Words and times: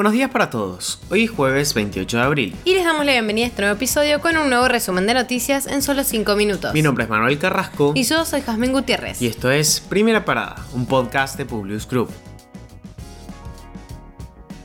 Buenos 0.00 0.14
días 0.14 0.30
para 0.30 0.48
todos. 0.48 0.98
Hoy 1.10 1.24
es 1.24 1.30
jueves 1.30 1.74
28 1.74 2.16
de 2.16 2.22
abril. 2.22 2.56
Y 2.64 2.72
les 2.72 2.86
damos 2.86 3.04
la 3.04 3.12
bienvenida 3.12 3.44
a 3.44 3.48
este 3.48 3.60
nuevo 3.60 3.76
episodio 3.76 4.18
con 4.22 4.34
un 4.38 4.48
nuevo 4.48 4.66
resumen 4.66 5.06
de 5.06 5.12
noticias 5.12 5.66
en 5.66 5.82
solo 5.82 6.04
5 6.04 6.36
minutos. 6.36 6.72
Mi 6.72 6.80
nombre 6.80 7.04
es 7.04 7.10
Manuel 7.10 7.38
Carrasco. 7.38 7.92
Y 7.94 8.04
yo 8.04 8.24
soy 8.24 8.40
Jazmín 8.40 8.72
Gutiérrez. 8.72 9.20
Y 9.20 9.26
esto 9.26 9.50
es 9.50 9.78
Primera 9.78 10.24
Parada, 10.24 10.56
un 10.72 10.86
podcast 10.86 11.36
de 11.36 11.44
Publius 11.44 11.86
Group. 11.86 12.08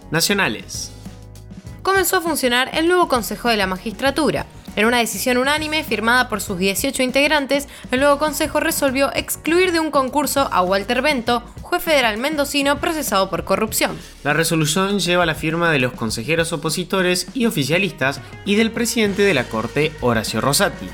Nacionales. 0.09 0.93
Comenzó 1.83 2.15
a 2.15 2.21
funcionar 2.21 2.69
el 2.71 2.87
nuevo 2.87 3.09
Consejo 3.09 3.49
de 3.49 3.57
la 3.57 3.67
Magistratura. 3.67 4.45
En 4.75 4.85
una 4.85 4.97
decisión 4.97 5.37
unánime 5.37 5.83
firmada 5.85 6.27
por 6.27 6.41
sus 6.41 6.57
18 6.57 7.01
integrantes, 7.01 7.67
el 7.91 8.01
nuevo 8.01 8.17
Consejo 8.17 8.59
resolvió 8.59 9.09
excluir 9.15 9.71
de 9.71 9.79
un 9.79 9.89
concurso 9.89 10.49
a 10.51 10.61
Walter 10.63 11.01
Bento, 11.01 11.43
juez 11.61 11.81
federal 11.81 12.17
mendocino 12.17 12.79
procesado 12.81 13.29
por 13.29 13.45
corrupción. 13.45 13.97
La 14.23 14.33
resolución 14.33 14.99
lleva 14.99 15.25
la 15.25 15.35
firma 15.35 15.71
de 15.71 15.79
los 15.79 15.93
consejeros 15.93 16.51
opositores 16.51 17.27
y 17.33 17.45
oficialistas 17.45 18.19
y 18.43 18.55
del 18.55 18.71
presidente 18.71 19.21
de 19.21 19.33
la 19.33 19.45
Corte, 19.45 19.93
Horacio 20.01 20.41
Rosati. 20.41 20.87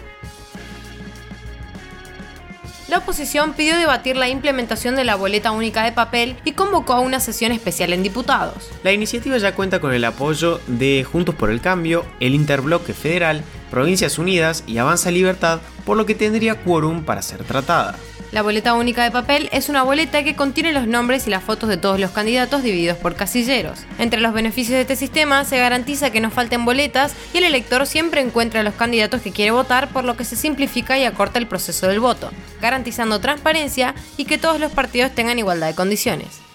La 2.88 2.98
oposición 2.98 3.54
pidió 3.54 3.78
debatir 3.78 4.18
la 4.18 4.28
implementación 4.28 4.98
de 4.98 5.06
la 5.06 5.16
boleta 5.16 5.52
única 5.52 5.86
de 5.86 5.94
papel 5.94 6.36
y 6.44 6.52
convocó 6.52 6.92
a 6.92 7.00
una 7.00 7.22
sesión 7.22 7.54
especial 7.54 7.94
en 7.94 8.04
diputados. 8.04 8.70
La 8.84 8.92
iniciativa 8.92 9.38
ya 9.38 9.56
cuenta 9.56 9.80
con 9.80 9.94
el 9.94 10.04
apoyo 10.04 10.60
de 10.68 11.06
Juntos 11.10 11.34
por 11.34 11.50
el 11.50 11.62
Cambio, 11.62 12.06
el 12.20 12.36
Interbloque 12.36 12.94
Federal, 12.94 13.46
Provincias 13.72 14.20
Unidas 14.20 14.64
y 14.68 14.78
Avanza 14.78 15.10
Libertad, 15.10 15.62
por 15.86 15.98
lo 15.98 16.06
que 16.06 16.14
tendría 16.14 16.62
quórum 16.64 17.04
para 17.04 17.24
ser 17.24 17.44
tratada. 17.44 17.96
La 18.32 18.44
boleta 18.44 18.76
única 18.76 19.04
de 19.04 19.12
papel 19.12 19.50
es 19.52 19.68
una 19.68 19.84
boleta 19.84 20.24
que 20.24 20.38
contiene 20.38 20.72
los 20.72 20.88
nombres 20.88 21.28
y 21.28 21.30
las 21.30 21.44
fotos 21.44 21.68
de 21.68 21.76
todos 21.76 22.00
los 22.00 22.12
candidatos 22.12 22.64
divididos 22.64 22.98
por 22.98 23.16
casilleros. 23.16 23.80
Entre 24.00 24.22
los 24.22 24.34
beneficios 24.34 24.76
de 24.76 24.82
este 24.82 24.96
sistema 24.96 25.44
se 25.44 25.58
garantiza 25.58 26.12
que 26.12 26.22
no 26.22 26.32
falten 26.32 26.64
boletas 26.64 27.14
y 27.34 27.40
el 27.40 27.44
elector 27.44 27.86
siempre 27.86 28.22
encuentra 28.22 28.62
a 28.62 28.64
los 28.64 28.76
candidatos 28.76 29.22
que 29.22 29.34
quiere 29.34 29.52
votar, 29.52 29.90
por 29.90 30.06
lo 30.06 30.16
que 30.16 30.24
se 30.24 30.38
simplifica 30.38 30.98
y 30.98 31.04
acorta 31.04 31.40
el 31.40 31.48
proceso 31.48 31.88
del 31.88 32.00
voto, 32.00 32.32
garantizando 32.62 33.20
transparencia 33.20 33.96
y 34.16 34.24
que 34.24 34.38
todos 34.38 34.62
los 34.62 34.72
partidos 34.72 35.12
tengan 35.12 35.38
igualdad 35.38 35.68
de 35.68 35.76
condiciones. 35.76 36.51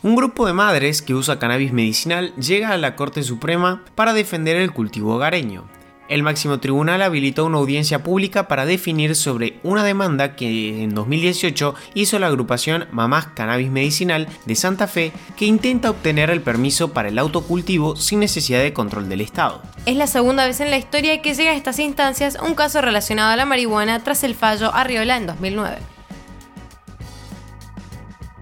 Un 0.00 0.14
grupo 0.14 0.46
de 0.46 0.52
madres 0.52 1.02
que 1.02 1.12
usa 1.12 1.40
cannabis 1.40 1.72
medicinal 1.72 2.32
llega 2.36 2.68
a 2.68 2.76
la 2.76 2.94
Corte 2.94 3.24
Suprema 3.24 3.82
para 3.96 4.12
defender 4.12 4.56
el 4.56 4.70
cultivo 4.70 5.16
hogareño. 5.16 5.64
El 6.08 6.22
máximo 6.22 6.60
tribunal 6.60 7.02
habilitó 7.02 7.44
una 7.44 7.58
audiencia 7.58 8.04
pública 8.04 8.46
para 8.46 8.64
definir 8.64 9.16
sobre 9.16 9.58
una 9.64 9.82
demanda 9.82 10.36
que 10.36 10.84
en 10.84 10.94
2018 10.94 11.74
hizo 11.94 12.18
la 12.20 12.28
agrupación 12.28 12.86
Mamás 12.92 13.26
Cannabis 13.34 13.72
Medicinal 13.72 14.28
de 14.46 14.54
Santa 14.54 14.86
Fe 14.86 15.10
que 15.36 15.46
intenta 15.46 15.90
obtener 15.90 16.30
el 16.30 16.42
permiso 16.42 16.92
para 16.92 17.08
el 17.08 17.18
autocultivo 17.18 17.96
sin 17.96 18.20
necesidad 18.20 18.62
de 18.62 18.72
control 18.72 19.08
del 19.08 19.20
Estado. 19.20 19.60
Es 19.84 19.96
la 19.96 20.06
segunda 20.06 20.46
vez 20.46 20.60
en 20.60 20.70
la 20.70 20.78
historia 20.78 21.20
que 21.22 21.34
llega 21.34 21.50
a 21.50 21.56
estas 21.56 21.80
instancias 21.80 22.38
un 22.40 22.54
caso 22.54 22.80
relacionado 22.80 23.32
a 23.32 23.36
la 23.36 23.46
marihuana 23.46 24.04
tras 24.04 24.22
el 24.22 24.36
fallo 24.36 24.72
Arriola 24.72 25.16
en 25.16 25.26
2009. 25.26 25.97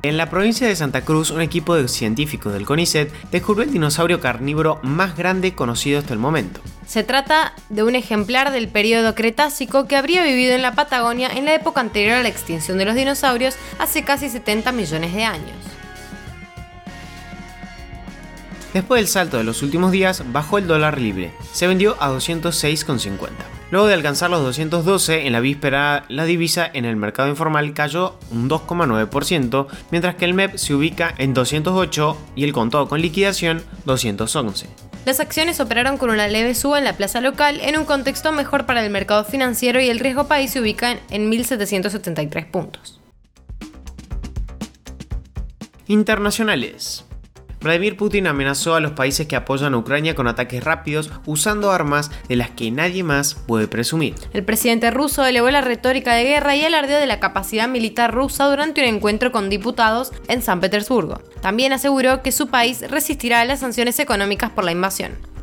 En 0.07 0.17
la 0.17 0.31
provincia 0.31 0.69
de 0.69 0.77
Santa 0.77 1.01
Cruz, 1.01 1.33
un 1.33 1.41
equipo 1.41 1.75
de 1.75 1.89
científicos 1.89 2.53
del 2.53 2.65
CONICET 2.65 3.13
descubrió 3.33 3.65
el 3.65 3.73
dinosaurio 3.73 4.21
carnívoro 4.21 4.79
más 4.85 5.17
grande 5.17 5.57
conocido 5.57 5.99
hasta 5.99 6.13
el 6.13 6.21
momento. 6.21 6.61
Se 6.87 7.03
trata 7.03 7.55
de 7.71 7.83
un 7.83 7.97
ejemplar 7.97 8.53
del 8.53 8.69
periodo 8.69 9.17
Cretácico 9.17 9.89
que 9.89 9.97
habría 9.97 10.23
vivido 10.23 10.55
en 10.55 10.63
la 10.63 10.77
Patagonia 10.77 11.29
en 11.31 11.45
la 11.45 11.57
época 11.57 11.81
anterior 11.81 12.19
a 12.19 12.23
la 12.23 12.29
extinción 12.29 12.79
de 12.79 12.85
los 12.85 12.95
dinosaurios 12.95 13.57
hace 13.81 14.05
casi 14.05 14.29
70 14.29 14.71
millones 14.71 15.13
de 15.13 15.25
años. 15.25 15.57
Después 18.73 19.01
del 19.01 19.09
salto 19.09 19.39
de 19.39 19.45
los 19.45 19.61
últimos 19.65 19.91
días, 19.91 20.23
bajó 20.31 20.59
el 20.59 20.69
dólar 20.69 21.01
libre. 21.01 21.33
Se 21.53 21.67
vendió 21.67 21.97
a 21.99 22.11
206,50. 22.11 23.56
Luego 23.71 23.89
de 23.89 23.95
alcanzar 23.95 24.31
los 24.31 24.43
212 24.43 25.27
en 25.27 25.33
la 25.33 25.41
víspera, 25.41 26.05
la 26.09 26.25
divisa 26.25 26.71
en 26.73 26.85
el 26.85 26.95
mercado 26.95 27.29
informal 27.29 27.75
cayó 27.75 28.17
un 28.31 28.49
2,9%, 28.49 29.67
mientras 29.91 30.15
que 30.15 30.25
el 30.25 30.35
MEP 30.35 30.57
se 30.57 30.75
ubica 30.75 31.13
en 31.19 31.35
208 31.35 32.17
y 32.37 32.45
el 32.45 32.53
contado 32.53 32.89
con 32.89 33.01
liquidación 33.01 33.65
211. 33.85 34.69
Las 35.05 35.19
acciones 35.19 35.59
operaron 35.59 35.99
con 35.99 36.11
una 36.11 36.29
leve 36.29 36.55
suba 36.55 36.79
en 36.79 36.85
la 36.85 36.97
plaza 36.97 37.21
local 37.21 37.61
en 37.61 37.77
un 37.77 37.85
contexto 37.85 38.31
mejor 38.31 38.67
para 38.67 38.85
el 38.85 38.91
mercado 38.91 39.25
financiero 39.25 39.81
y 39.81 39.89
el 39.89 39.99
riesgo 39.99 40.29
país 40.29 40.53
se 40.53 40.61
ubica 40.61 40.99
en 41.11 41.31
1.773 41.31 42.51
puntos. 42.51 43.01
Internacionales. 45.89 47.05
Vladimir 47.67 47.97
Putin 47.97 48.29
amenazó 48.29 48.75
a 48.77 48.81
los 48.81 48.93
países 48.93 49.27
que 49.27 49.37
apoyan 49.37 49.75
a 49.75 49.79
Ucrania 49.79 50.15
con 50.15 50.29
ataques 50.29 50.63
rápidos 50.63 51.11
usando 51.27 51.73
armas 51.73 52.11
de 52.29 52.37
las 52.37 52.51
que 52.51 52.71
nadie 52.71 53.03
más 53.03 53.35
puede 53.35 53.67
presumir. 53.67 54.15
El 54.33 54.45
presidente 54.45 54.91
ruso 54.93 55.25
elevó 55.25 55.51
la 55.51 55.61
retórica 55.61 56.15
de 56.15 56.25
guerra 56.25 56.55
y 56.55 56.65
alardeó 56.65 56.99
de 56.99 57.07
la 57.07 57.21
capacidad 57.21 57.69
militar 57.69 58.15
rusa 58.15 58.47
durante 58.47 58.83
un 58.83 58.95
encuentro 58.95 59.33
con 59.33 59.51
diputados 59.51 60.13
en 60.29 60.43
San 60.43 60.61
Petersburgo. 60.61 61.21
También 61.43 61.73
aseguró 61.73 62.23
que 62.23 62.33
su 62.33 62.47
país 62.47 62.89
resistirá 62.89 63.41
a 63.41 63.45
las 63.45 63.61
sanciones 63.61 63.99
económicas 63.99 64.51
por 64.51 64.65
la 64.65 64.73
invasión. 64.73 65.36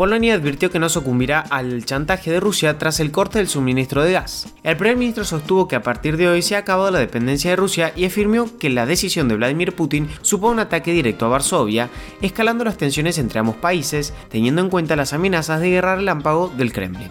Polonia 0.00 0.32
advirtió 0.32 0.70
que 0.70 0.78
no 0.78 0.88
sucumbirá 0.88 1.40
al 1.40 1.84
chantaje 1.84 2.30
de 2.30 2.40
Rusia 2.40 2.78
tras 2.78 3.00
el 3.00 3.10
corte 3.10 3.36
del 3.36 3.48
suministro 3.48 4.02
de 4.02 4.12
gas. 4.12 4.48
El 4.62 4.78
primer 4.78 4.96
ministro 4.96 5.24
sostuvo 5.26 5.68
que 5.68 5.76
a 5.76 5.82
partir 5.82 6.16
de 6.16 6.26
hoy 6.26 6.40
se 6.40 6.56
ha 6.56 6.60
acabado 6.60 6.90
la 6.90 7.00
dependencia 7.00 7.50
de 7.50 7.56
Rusia 7.56 7.92
y 7.94 8.06
afirmó 8.06 8.48
que 8.56 8.70
la 8.70 8.86
decisión 8.86 9.28
de 9.28 9.36
Vladimir 9.36 9.76
Putin 9.76 10.08
supone 10.22 10.54
un 10.54 10.60
ataque 10.60 10.92
directo 10.92 11.26
a 11.26 11.28
Varsovia, 11.28 11.90
escalando 12.22 12.64
las 12.64 12.78
tensiones 12.78 13.18
entre 13.18 13.40
ambos 13.40 13.56
países, 13.56 14.14
teniendo 14.30 14.62
en 14.62 14.70
cuenta 14.70 14.96
las 14.96 15.12
amenazas 15.12 15.60
de 15.60 15.68
guerra 15.68 15.96
relámpago 15.96 16.50
del 16.56 16.72
Kremlin. 16.72 17.10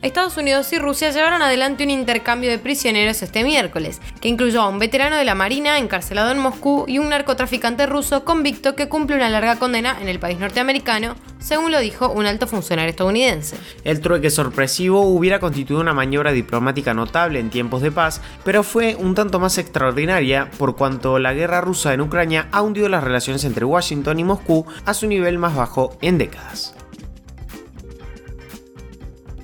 Estados 0.00 0.36
Unidos 0.36 0.72
y 0.72 0.78
Rusia 0.78 1.10
llevaron 1.10 1.42
adelante 1.42 1.82
un 1.82 1.90
intercambio 1.90 2.50
de 2.50 2.60
prisioneros 2.60 3.20
este 3.20 3.42
miércoles, 3.42 4.00
que 4.20 4.28
incluyó 4.28 4.62
a 4.62 4.68
un 4.68 4.78
veterano 4.78 5.16
de 5.16 5.24
la 5.24 5.34
Marina 5.34 5.76
encarcelado 5.78 6.30
en 6.30 6.38
Moscú 6.38 6.84
y 6.86 6.98
un 6.98 7.08
narcotraficante 7.08 7.84
ruso 7.84 8.24
convicto 8.24 8.76
que 8.76 8.88
cumple 8.88 9.16
una 9.16 9.28
larga 9.28 9.56
condena 9.56 9.98
en 10.00 10.08
el 10.08 10.20
país 10.20 10.38
norteamericano, 10.38 11.16
según 11.40 11.72
lo 11.72 11.80
dijo 11.80 12.10
un 12.10 12.26
alto 12.26 12.46
funcionario 12.46 12.90
estadounidense. 12.90 13.56
El 13.82 14.00
trueque 14.00 14.30
sorpresivo 14.30 15.00
hubiera 15.00 15.40
constituido 15.40 15.80
una 15.80 15.94
maniobra 15.94 16.30
diplomática 16.30 16.94
notable 16.94 17.40
en 17.40 17.50
tiempos 17.50 17.82
de 17.82 17.90
paz, 17.90 18.20
pero 18.44 18.62
fue 18.62 18.94
un 18.94 19.16
tanto 19.16 19.40
más 19.40 19.58
extraordinaria 19.58 20.48
por 20.58 20.76
cuanto 20.76 21.18
la 21.18 21.34
guerra 21.34 21.60
rusa 21.60 21.92
en 21.92 22.02
Ucrania 22.02 22.46
ha 22.52 22.62
hundido 22.62 22.88
las 22.88 23.02
relaciones 23.02 23.42
entre 23.42 23.64
Washington 23.64 24.20
y 24.20 24.24
Moscú 24.24 24.64
a 24.84 24.94
su 24.94 25.08
nivel 25.08 25.38
más 25.38 25.56
bajo 25.56 25.98
en 26.00 26.18
décadas. 26.18 26.76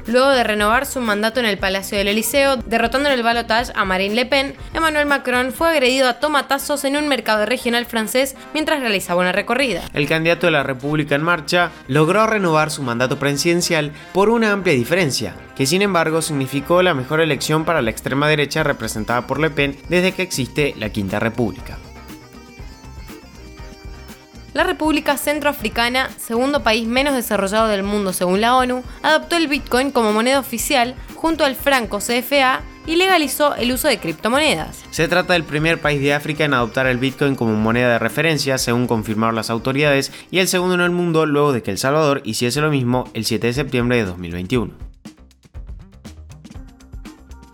Luego 0.06 0.30
de 0.30 0.44
renovar 0.44 0.86
su 0.86 1.00
mandato 1.00 1.40
en 1.40 1.46
el 1.46 1.58
Palacio 1.58 1.96
del 1.96 2.08
Eliseo, 2.08 2.56
derrotando 2.56 3.08
en 3.08 3.14
el 3.14 3.22
balotage 3.22 3.72
a 3.74 3.84
Marine 3.84 4.14
Le 4.14 4.26
Pen, 4.26 4.54
Emmanuel 4.74 5.06
Macron 5.06 5.52
fue 5.52 5.70
agredido 5.70 6.08
a 6.08 6.20
tomatazos 6.20 6.84
en 6.84 6.96
un 6.96 7.08
mercado 7.08 7.46
regional 7.46 7.86
francés 7.86 8.36
mientras 8.52 8.80
realizaba 8.80 9.22
una 9.22 9.32
recorrida. 9.32 9.82
El 9.94 10.06
candidato 10.06 10.46
de 10.46 10.52
la 10.52 10.62
República 10.62 11.14
en 11.14 11.22
Marcha 11.22 11.70
logró 11.88 12.26
renovar 12.26 12.70
su 12.70 12.82
mandato 12.82 13.18
presidencial 13.18 13.92
por 14.12 14.28
una 14.28 14.52
amplia 14.52 14.74
diferencia, 14.74 15.34
que 15.56 15.66
sin 15.66 15.82
embargo 15.82 16.20
significó 16.20 16.82
la 16.82 16.94
mejor 16.94 17.20
elección 17.20 17.64
para 17.64 17.82
la 17.82 17.90
extrema 17.90 18.28
derecha 18.28 18.62
representada 18.62 19.26
por 19.26 19.40
Le 19.40 19.50
Pen 19.50 19.76
desde 19.88 20.12
que 20.12 20.22
existe 20.22 20.74
la 20.78 20.90
Quinta 20.90 21.18
República. 21.18 21.78
La 24.54 24.62
República 24.62 25.16
Centroafricana, 25.16 26.10
segundo 26.16 26.62
país 26.62 26.86
menos 26.86 27.14
desarrollado 27.14 27.66
del 27.66 27.82
mundo 27.82 28.12
según 28.12 28.40
la 28.40 28.56
ONU, 28.56 28.84
adoptó 29.02 29.36
el 29.36 29.48
Bitcoin 29.48 29.90
como 29.90 30.12
moneda 30.12 30.38
oficial 30.38 30.94
junto 31.16 31.44
al 31.44 31.56
franco 31.56 31.98
CFA 31.98 32.62
y 32.86 32.94
legalizó 32.94 33.56
el 33.56 33.72
uso 33.72 33.88
de 33.88 33.98
criptomonedas. 33.98 34.84
Se 34.92 35.08
trata 35.08 35.32
del 35.32 35.42
primer 35.42 35.80
país 35.80 36.00
de 36.00 36.14
África 36.14 36.44
en 36.44 36.54
adoptar 36.54 36.86
el 36.86 36.98
Bitcoin 36.98 37.34
como 37.34 37.54
moneda 37.54 37.90
de 37.90 37.98
referencia, 37.98 38.56
según 38.58 38.86
confirmaron 38.86 39.34
las 39.34 39.50
autoridades, 39.50 40.12
y 40.30 40.38
el 40.38 40.46
segundo 40.46 40.76
en 40.76 40.82
el 40.82 40.90
mundo 40.90 41.26
luego 41.26 41.52
de 41.52 41.64
que 41.64 41.72
El 41.72 41.78
Salvador 41.78 42.20
hiciese 42.24 42.60
lo 42.60 42.70
mismo 42.70 43.10
el 43.12 43.24
7 43.24 43.48
de 43.48 43.54
septiembre 43.54 43.96
de 43.96 44.04
2021. 44.04 44.93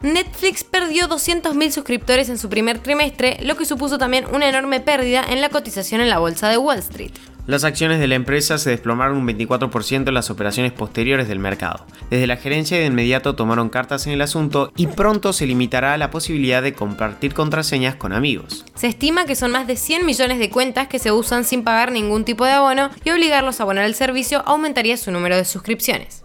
Netflix 0.02 0.64
perdió 0.64 1.08
200.000 1.08 1.70
suscriptores 1.70 2.30
en 2.30 2.38
su 2.38 2.48
primer 2.48 2.78
trimestre, 2.78 3.38
lo 3.42 3.56
que 3.56 3.66
supuso 3.66 3.98
también 3.98 4.24
una 4.32 4.48
enorme 4.48 4.80
pérdida 4.80 5.22
en 5.28 5.42
la 5.42 5.50
cotización 5.50 6.00
en 6.00 6.08
la 6.08 6.18
bolsa 6.18 6.48
de 6.48 6.56
Wall 6.56 6.78
Street. 6.78 7.12
Las 7.46 7.64
acciones 7.64 8.00
de 8.00 8.06
la 8.06 8.14
empresa 8.14 8.58
se 8.58 8.70
desplomaron 8.70 9.16
un 9.16 9.26
24% 9.26 10.08
en 10.08 10.14
las 10.14 10.30
operaciones 10.30 10.72
posteriores 10.72 11.28
del 11.28 11.38
mercado. 11.38 11.84
Desde 12.08 12.26
la 12.26 12.36
gerencia 12.36 12.78
de 12.78 12.86
inmediato 12.86 13.34
tomaron 13.34 13.68
cartas 13.68 14.06
en 14.06 14.12
el 14.12 14.22
asunto 14.22 14.72
y 14.76 14.86
pronto 14.86 15.32
se 15.32 15.46
limitará 15.46 15.94
a 15.94 15.98
la 15.98 16.10
posibilidad 16.10 16.62
de 16.62 16.74
compartir 16.74 17.34
contraseñas 17.34 17.96
con 17.96 18.12
amigos. 18.12 18.64
Se 18.76 18.86
estima 18.86 19.26
que 19.26 19.36
son 19.36 19.50
más 19.50 19.66
de 19.66 19.76
100 19.76 20.06
millones 20.06 20.38
de 20.38 20.48
cuentas 20.48 20.88
que 20.88 20.98
se 20.98 21.12
usan 21.12 21.44
sin 21.44 21.64
pagar 21.64 21.92
ningún 21.92 22.24
tipo 22.24 22.44
de 22.44 22.52
abono 22.52 22.90
y 23.04 23.10
obligarlos 23.10 23.60
a 23.60 23.64
abonar 23.64 23.84
el 23.84 23.94
servicio 23.94 24.42
aumentaría 24.46 24.96
su 24.96 25.10
número 25.10 25.36
de 25.36 25.44
suscripciones. 25.44 26.22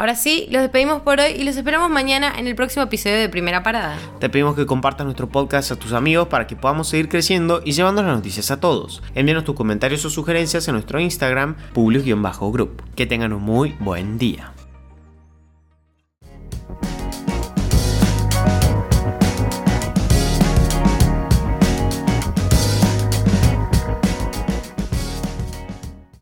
Ahora 0.00 0.14
sí, 0.14 0.46
los 0.50 0.62
despedimos 0.62 1.02
por 1.02 1.20
hoy 1.20 1.32
y 1.32 1.44
los 1.44 1.58
esperamos 1.58 1.90
mañana 1.90 2.32
en 2.38 2.46
el 2.46 2.54
próximo 2.54 2.82
episodio 2.82 3.18
de 3.18 3.28
Primera 3.28 3.62
Parada. 3.62 3.98
Te 4.18 4.30
pedimos 4.30 4.56
que 4.56 4.64
compartas 4.64 5.04
nuestro 5.04 5.28
podcast 5.28 5.72
a 5.72 5.76
tus 5.76 5.92
amigos 5.92 6.28
para 6.28 6.46
que 6.46 6.56
podamos 6.56 6.88
seguir 6.88 7.10
creciendo 7.10 7.60
y 7.66 7.72
llevando 7.72 8.02
las 8.02 8.16
noticias 8.16 8.50
a 8.50 8.60
todos. 8.60 9.02
Envíanos 9.14 9.44
tus 9.44 9.54
comentarios 9.54 10.02
o 10.06 10.08
sugerencias 10.08 10.66
en 10.68 10.72
nuestro 10.72 11.00
Instagram, 11.00 11.54
publius-group. 11.74 12.82
Que 12.96 13.04
tengan 13.04 13.34
un 13.34 13.42
muy 13.42 13.76
buen 13.78 14.16
día. 14.16 14.54